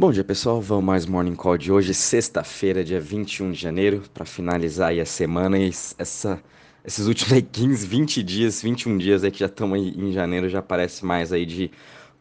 [0.00, 4.24] Bom dia pessoal, vamos mais Morning Call de hoje, sexta-feira, dia 21 de janeiro, para
[4.24, 6.42] finalizar aí a semana e essa,
[6.82, 10.48] esses últimos aí 15, 20 dias, 21 dias aí que já estamos aí em janeiro,
[10.48, 11.70] já parece mais aí de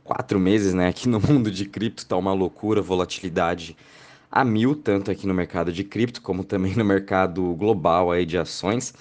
[0.04, 0.90] quatro meses, né?
[0.90, 3.78] Aqui no mundo de cripto tá uma loucura, volatilidade
[4.30, 8.38] a mil, tanto aqui no mercado de cripto como também no mercado global aí de
[8.38, 8.94] ações.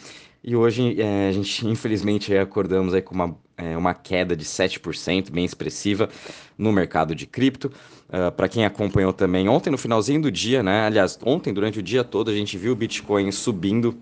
[0.42, 5.30] E hoje é, a gente, infelizmente, acordamos aí com uma, é, uma queda de 7%,
[5.30, 6.08] bem expressiva,
[6.56, 7.68] no mercado de cripto.
[8.08, 10.86] Uh, ah, Para quem acompanhou também, ontem no finalzinho do dia, né?
[10.86, 13.98] Aliás, ontem durante o dia todo a gente viu o Bitcoin subindo,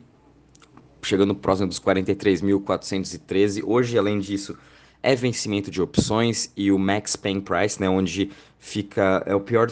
[1.02, 3.62] chegando próximo dos 43.413.
[3.64, 4.56] Hoje, além disso,
[5.02, 9.68] é vencimento de opções e o max paying price, né, onde fica é o pior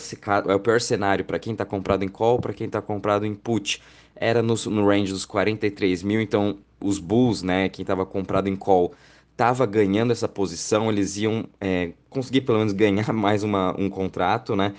[0.49, 3.35] é o pior cenário para quem está comprado em call, para quem está comprado em
[3.35, 3.83] put
[4.17, 8.57] era no, no range dos 43 mil, então os Bulls, né, quem estava comprado em
[8.57, 8.93] call,
[9.33, 14.55] estava ganhando essa posição, eles iam é, conseguir pelo menos ganhar mais uma, um contrato,
[14.55, 14.75] né?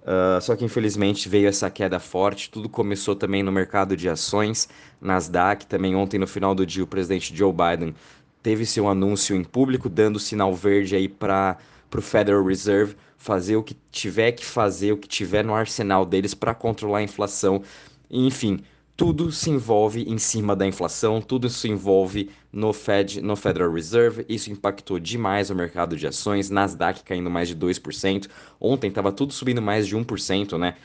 [0.00, 2.50] Uh, só que infelizmente veio essa queda forte.
[2.50, 4.66] Tudo começou também no mercado de ações,
[4.98, 5.66] Nasdaq.
[5.66, 7.94] Também ontem, no final do dia, o presidente Joe Biden
[8.42, 11.58] teve seu anúncio em público, dando sinal verde aí para
[11.94, 16.32] o Federal Reserve fazer o que tiver que fazer, o que tiver no arsenal deles
[16.32, 17.62] para controlar a inflação,
[18.10, 18.60] enfim,
[19.00, 24.26] tudo se envolve em cima da inflação, tudo se envolve no Fed, no Federal Reserve.
[24.28, 28.28] Isso impactou demais o mercado de ações, Nasdaq caindo mais de 2%.
[28.60, 30.76] Ontem estava tudo subindo mais de 1%, né?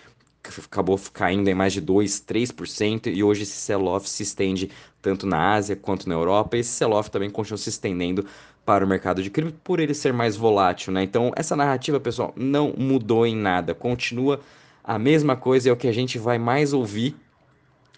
[0.64, 4.70] Acabou caindo em mais de 2, 3%, e hoje esse sell-off se estende
[5.02, 6.56] tanto na Ásia quanto na Europa.
[6.56, 8.26] Esse sell-off também continua se estendendo
[8.66, 11.04] para o mercado de cripto por ele ser mais volátil, né?
[11.04, 14.40] Então, essa narrativa, pessoal, não mudou em nada, continua
[14.86, 17.16] a mesma coisa é o que a gente vai mais ouvir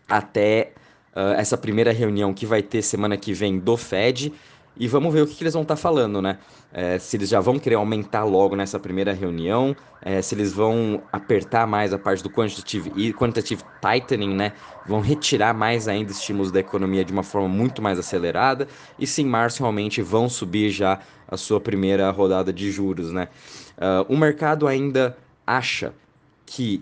[0.07, 0.71] até
[1.13, 4.33] uh, essa primeira reunião que vai ter semana que vem do Fed.
[4.79, 6.37] E vamos ver o que, que eles vão estar tá falando, né?
[6.71, 11.01] É, se eles já vão querer aumentar logo nessa primeira reunião, é, se eles vão
[11.11, 14.53] apertar mais a parte do quantitative e quantitative tightening, né?
[14.85, 18.67] Vão retirar mais ainda estímulos da economia de uma forma muito mais acelerada,
[18.99, 23.29] e se em março realmente vão subir já a sua primeira rodada de juros, né?
[23.77, 25.91] Uh, o mercado ainda acha
[26.47, 26.81] que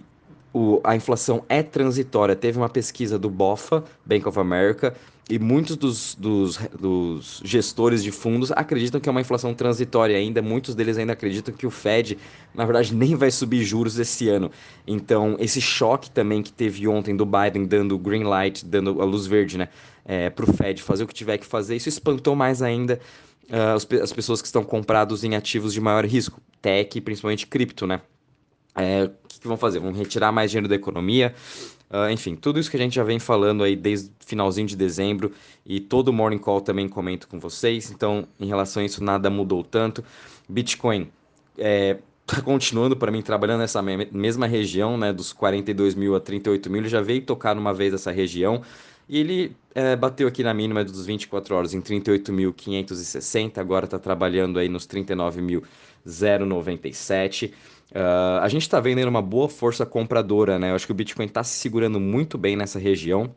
[0.54, 2.34] o, a inflação é transitória.
[2.34, 4.96] Teve uma pesquisa do BOFA, Bank of America,
[5.30, 10.42] e muitos dos, dos, dos, gestores de fundos acreditam que é uma inflação transitória ainda.
[10.42, 12.18] Muitos deles ainda acreditam que o Fed,
[12.54, 14.52] na verdade, nem vai subir juros esse ano.
[14.86, 19.26] Então, esse choque também que teve ontem do Biden dando green light, dando a luz
[19.26, 19.68] verde, né,
[20.06, 23.00] é, para o Fed fazer o que tiver que fazer, isso espantou mais ainda
[23.50, 27.88] uh, as, as pessoas que estão comprados em ativos de maior risco, tech principalmente cripto,
[27.88, 28.00] né?
[28.76, 29.80] É, o que, que, vão fazer?
[29.80, 31.34] Vão retirar mais dinheiro da economia.
[31.90, 35.32] Uh, enfim, tudo isso que a gente já vem falando aí desde finalzinho de dezembro
[35.66, 37.92] e todo o Morning Call também comento com vocês.
[37.92, 40.04] Então, em relação a isso, nada mudou tanto.
[40.50, 41.10] Bitcoin
[41.58, 46.70] é, tá continuando para mim trabalhando nessa mesma região, né, dos 42 mil a 38
[46.70, 46.84] mil.
[46.86, 48.62] Já veio tocar uma vez essa região
[49.08, 53.60] e ele é, bateu aqui na mínima dos 24 horas em 38.560.
[53.60, 57.54] Agora está trabalhando aí nos 39.097.
[57.92, 60.72] Uh, a gente está vendo uma boa força compradora, né?
[60.72, 63.36] Eu acho que o Bitcoin está se segurando muito bem nessa região.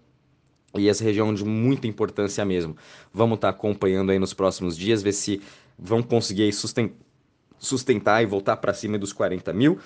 [0.74, 2.76] E essa região de muita importância mesmo.
[3.12, 5.40] Vamos estar tá acompanhando aí nos próximos dias, ver se
[5.78, 6.52] vão conseguir
[7.58, 9.78] sustentar e voltar para cima dos 40 mil.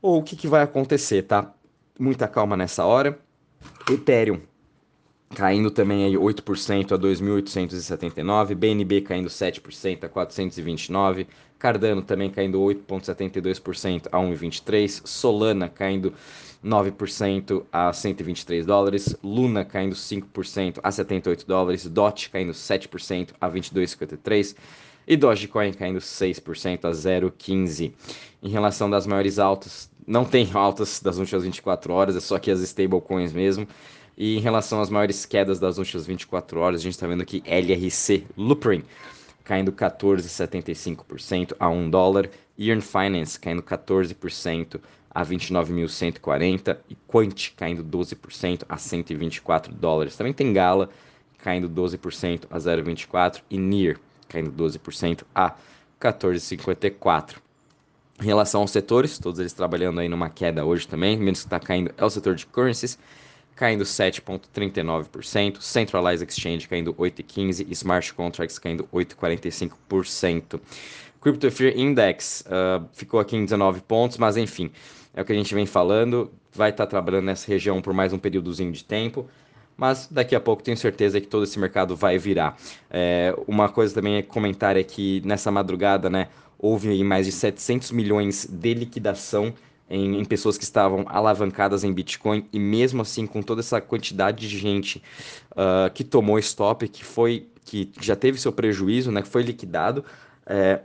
[0.00, 1.52] Ou o que, que vai acontecer, tá?
[1.98, 3.18] Muita calma nessa hora.
[3.90, 4.40] Ethereum
[5.34, 11.26] caindo também aí 8% a 2.879, BNB caindo 7% a 429,
[11.58, 16.12] Cardano também caindo 8,72% a 1,23, Solana caindo
[16.64, 24.56] 9% a 123 dólares, Luna caindo 5% a 78 dólares, DOT caindo 7% a 22,53
[25.06, 27.92] e Dogecoin caindo 6% a 0,15.
[28.42, 32.50] Em relação das maiores altas, não tem altas das últimas 24 horas, é só que
[32.50, 33.66] as stablecoins mesmo.
[34.16, 37.42] E em relação às maiores quedas das últimas 24 horas, a gente está vendo aqui
[37.46, 38.84] LRC Luprin
[39.44, 48.62] caindo 14,75% a 1 dólar, Earn Finance caindo 14% a 29.140 e Quant caindo 12%
[48.68, 50.16] a 124 dólares.
[50.16, 50.88] Também tem Gala
[51.38, 53.98] caindo 12% a 0,24 e NIR
[54.28, 55.54] caindo 12% a
[56.00, 57.36] 14,54.
[58.20, 61.60] Em relação aos setores, todos eles trabalhando aí numa queda hoje também, menos que está
[61.60, 62.98] caindo é o setor de currencies,
[63.54, 70.60] caindo 7,39%, Centralized Exchange caindo 8,15% e Smart Contracts caindo 8,45%.
[71.20, 74.70] Crypto Fear Index uh, ficou aqui em 19 pontos, mas enfim,
[75.14, 78.12] é o que a gente vem falando, vai estar tá trabalhando nessa região por mais
[78.12, 79.28] um períodozinho de tempo,
[79.76, 82.56] mas daqui a pouco tenho certeza que todo esse mercado vai virar.
[82.90, 86.28] É, uma coisa também é comentar é que nessa madrugada, né,
[86.58, 89.54] houve mais de 700 milhões de liquidação
[89.88, 94.48] em, em, pessoas que estavam alavancadas em Bitcoin e mesmo assim com toda essa quantidade
[94.48, 95.02] de gente
[95.52, 100.04] uh, que tomou stop, que foi que já teve seu prejuízo, né, que foi liquidado,
[100.46, 100.80] é,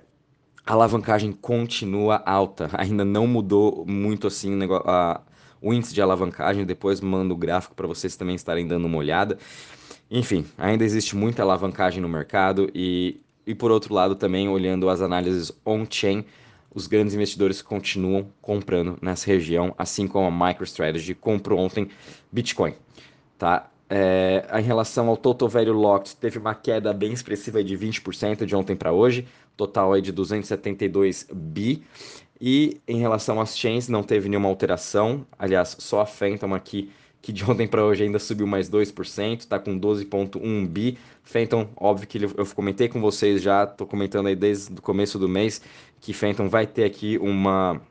[0.65, 5.21] a alavancagem continua alta, ainda não mudou muito assim o, negócio, a,
[5.61, 6.65] o índice de alavancagem.
[6.65, 9.37] Depois mando o gráfico para vocês também estarem dando uma olhada.
[10.11, 15.01] Enfim, ainda existe muita alavancagem no mercado e, e por outro lado também olhando as
[15.01, 16.25] análises on-chain,
[16.77, 21.89] os grandes investidores continuam comprando nessa região, assim como a MicroStrategy comprou ontem
[22.31, 22.75] Bitcoin,
[23.35, 23.67] tá?
[23.89, 28.55] É, em relação ao Total Value Locked, teve uma queda bem expressiva de 20% de
[28.55, 31.81] ontem para hoje, total aí de 272 bi.
[32.39, 35.25] E em relação às chains, não teve nenhuma alteração.
[35.39, 36.91] Aliás, só a Phantom aqui,
[37.21, 40.97] que de ontem para hoje ainda subiu mais 2%, está com 12,1 bi.
[41.23, 45.27] Phantom, óbvio que eu comentei com vocês já, estou comentando aí desde o começo do
[45.27, 45.61] mês,
[45.99, 47.81] que Phantom vai ter aqui uma,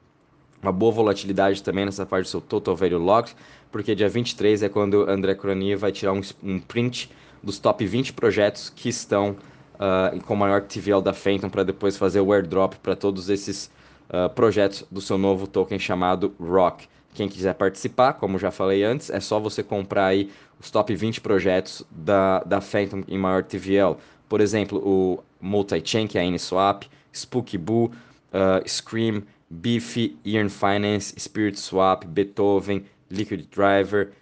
[0.63, 3.37] uma boa volatilidade também nessa parte do seu Total Value Locked,
[3.71, 7.11] porque dia 23 é quando André Cronier vai tirar um, um print
[7.43, 9.37] dos top 20 projetos que estão
[9.75, 13.71] uh, com maior TVL da Phantom para depois fazer o airdrop para todos esses
[14.09, 16.89] uh, projetos do seu novo token chamado Rock.
[17.17, 20.31] Quem quiser participar, como já falei antes, é só você comprar aí
[20.61, 23.97] os top 20 projetos da, da Phantom em maior TVL.
[24.29, 26.85] Por exemplo, o Multi-Chain, que é a Uniswap,
[27.15, 34.13] Spooky Boo, uh, Scream, Beefy, Earn Finance, Spirit Swap, Beethoven, Liquid Driver.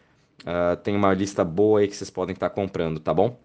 [0.42, 3.36] Uh, tem uma lista boa aí que vocês podem estar comprando, tá bom?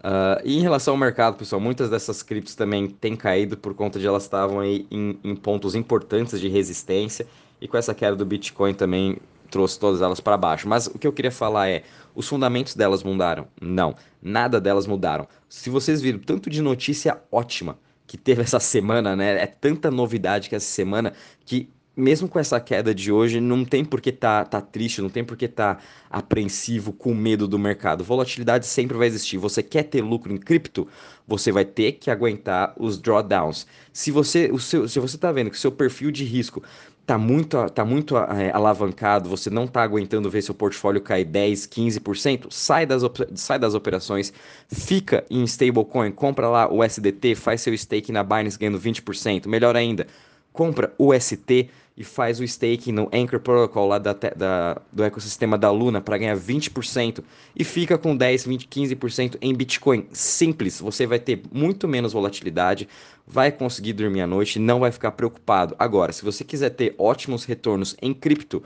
[0.00, 3.98] Uh, e em relação ao mercado, pessoal, muitas dessas criptos também têm caído por conta
[3.98, 7.26] de elas estavam aí em, em pontos importantes de resistência
[7.64, 9.16] e com essa queda do Bitcoin também
[9.50, 10.68] trouxe todas elas para baixo.
[10.68, 11.82] Mas o que eu queria falar é,
[12.14, 13.48] os fundamentos delas mudaram?
[13.58, 15.26] Não, nada delas mudaram.
[15.48, 19.42] Se vocês viram tanto de notícia ótima que teve essa semana, né?
[19.42, 21.14] É tanta novidade que essa semana
[21.46, 25.08] que mesmo com essa queda de hoje, não tem por que tá, tá triste, não
[25.08, 25.78] tem por que tá
[26.10, 28.02] apreensivo, com medo do mercado.
[28.02, 29.38] Volatilidade sempre vai existir.
[29.38, 30.88] Você quer ter lucro em cripto,
[31.26, 33.66] você vai ter que aguentar os drawdowns.
[33.92, 36.62] Se você, o seu, se você tá vendo que o seu perfil de risco
[37.06, 41.66] tá muito, tá muito é, alavancado, você não tá aguentando ver seu portfólio cair 10,
[41.66, 43.02] 15%, sai das,
[43.34, 44.32] sai das operações,
[44.68, 49.46] fica em stablecoin, compra lá o SDT, faz seu stake na Binance ganhando 20%.
[49.46, 50.06] Melhor ainda,
[50.52, 55.56] compra o ST e faz o staking no Anchor Protocol lá da, da do ecossistema
[55.56, 57.22] da Luna para ganhar 20%
[57.54, 60.06] e fica com 10, 20, 15% em Bitcoin.
[60.12, 62.88] Simples, você vai ter muito menos volatilidade,
[63.26, 65.76] vai conseguir dormir à noite não vai ficar preocupado.
[65.78, 68.62] Agora, se você quiser ter ótimos retornos em cripto,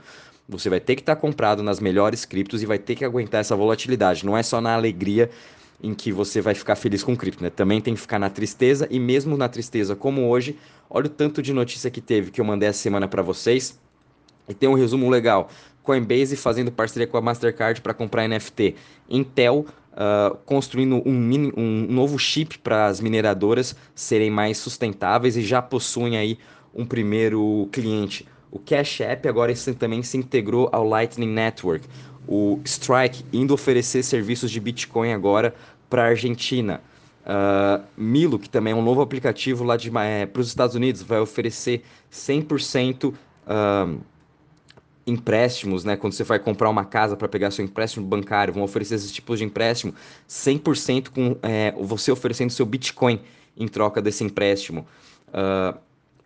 [0.47, 3.41] você vai ter que estar tá comprado nas melhores criptos e vai ter que aguentar
[3.41, 4.25] essa volatilidade.
[4.25, 5.29] Não é só na alegria
[5.81, 7.49] em que você vai ficar feliz com cripto, né?
[7.49, 10.57] Também tem que ficar na tristeza e mesmo na tristeza como hoje,
[10.89, 13.79] olha o tanto de notícia que teve que eu mandei essa semana para vocês.
[14.47, 15.49] E tem um resumo legal.
[15.83, 18.75] Coinbase fazendo parceria com a Mastercard para comprar NFT.
[19.09, 25.41] Intel uh, construindo um, mini, um novo chip para as mineradoras serem mais sustentáveis e
[25.41, 26.37] já possuem aí
[26.73, 28.27] um primeiro cliente.
[28.51, 31.87] O Cash App agora também se integrou ao Lightning Network
[32.31, 35.55] o Strike indo oferecer serviços de Bitcoin agora
[35.89, 36.79] para a Argentina.
[37.25, 41.19] Uh, Milo, que também é um novo aplicativo lá é, para os Estados Unidos, vai
[41.19, 41.81] oferecer
[42.11, 43.99] 100% uh,
[45.07, 45.97] empréstimos, né?
[45.97, 49.39] Quando você vai comprar uma casa para pegar seu empréstimo bancário, vão oferecer esses tipos
[49.39, 49.95] de empréstimo
[50.29, 53.19] 100% com é, você oferecendo seu Bitcoin
[53.57, 54.85] em troca desse empréstimo.
[55.29, 55.75] Uh,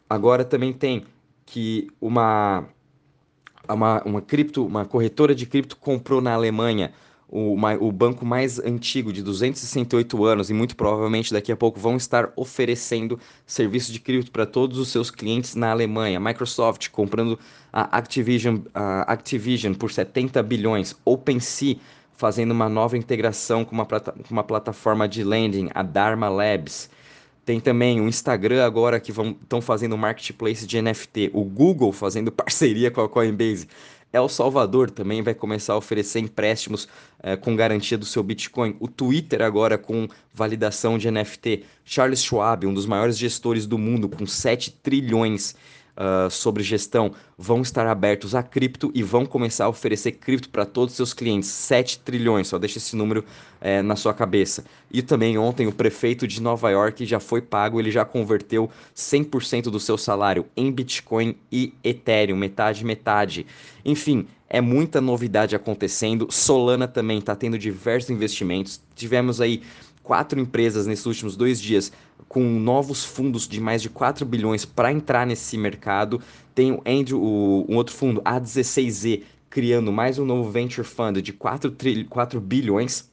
[0.10, 1.06] agora também tem
[1.46, 2.66] que uma
[3.68, 6.92] uma, uma cripto, uma corretora de cripto comprou na Alemanha
[7.36, 11.98] o, o banco mais antigo de 268 anos e muito provavelmente daqui a pouco vão
[11.98, 16.20] estar oferecendo serviço de cripto para todos os seus clientes na Alemanha.
[16.20, 17.40] Microsoft comprando
[17.72, 20.96] a Activision, a Activision por 70 bilhões.
[21.04, 21.78] OpenSea
[22.16, 26.88] fazendo uma nova integração com uma, com uma plataforma de lending, a Dharma Labs.
[27.46, 31.32] Tem também o Instagram agora que estão fazendo marketplace de NFT.
[31.34, 33.68] O Google fazendo parceria com a Coinbase.
[34.14, 36.88] El Salvador também vai começar a oferecer empréstimos
[37.24, 38.76] eh, com garantia do seu Bitcoin.
[38.80, 41.64] O Twitter agora com validação de NFT.
[41.84, 45.56] Charles Schwab, um dos maiores gestores do mundo, com 7 trilhões
[45.98, 50.66] uh, sobre gestão vão estar abertos a cripto e vão começar a oferecer cripto para
[50.66, 51.50] todos os seus clientes.
[51.50, 53.24] 7 trilhões, só deixa esse número
[53.60, 54.64] é, na sua cabeça.
[54.92, 59.64] E também ontem o prefeito de Nova York já foi pago, ele já converteu 100%
[59.64, 63.46] do seu salário em Bitcoin e Ethereum, metade, metade.
[63.84, 66.28] Enfim, é muita novidade acontecendo.
[66.30, 68.80] Solana também está tendo diversos investimentos.
[68.96, 69.64] Tivemos aí
[70.04, 71.92] quatro empresas nesses últimos dois dias
[72.28, 76.22] com novos fundos de mais de 4 bilhões para entrar nesse mercado.
[76.54, 81.34] Tem o Andrew, o, um outro fundo, A16Z, criando mais um novo venture fund de
[81.34, 83.12] 4, trilho, 4 bilhões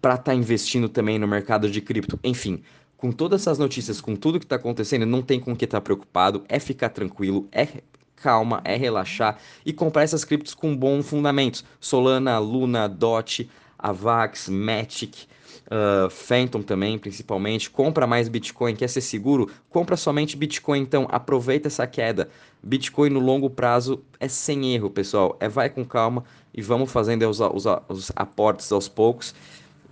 [0.00, 2.18] para estar tá investindo também no mercado de cripto.
[2.22, 2.62] Enfim,
[2.96, 5.82] com todas essas notícias, com tudo que está acontecendo, não tem com que estar tá
[5.82, 7.68] preocupado, é ficar tranquilo, é
[8.16, 11.64] calma, é relaxar e comprar essas criptos com bons fundamentos.
[11.80, 13.50] Solana, Luna, DOT,
[13.84, 15.26] Avax, Matic,
[15.66, 17.68] uh, Phantom também, principalmente.
[17.68, 19.50] Compra mais Bitcoin, quer ser seguro?
[19.68, 22.30] Compra somente Bitcoin, então aproveita essa queda.
[22.62, 25.36] Bitcoin no longo prazo é sem erro, pessoal.
[25.38, 29.34] É vai com calma e vamos fazendo os, os, os aportes aos poucos.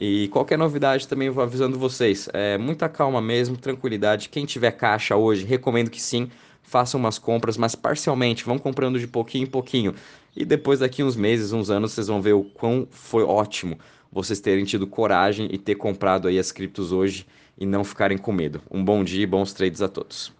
[0.01, 2.29] E qualquer novidade também vou avisando vocês.
[2.33, 4.31] É muita calma mesmo, tranquilidade.
[4.31, 6.31] Quem tiver caixa hoje, recomendo que sim,
[6.63, 9.95] façam umas compras, mas parcialmente, vão comprando de pouquinho em pouquinho.
[10.35, 13.79] E depois daqui uns meses, uns anos, vocês vão ver o quão foi ótimo
[14.13, 17.27] vocês terem tido coragem e ter comprado aí as criptos hoje
[17.59, 18.61] e não ficarem com medo.
[18.71, 20.33] Um bom dia e bons trades a todos.